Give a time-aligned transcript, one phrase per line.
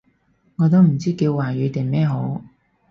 [0.55, 2.41] 我都唔知叫華語定咩好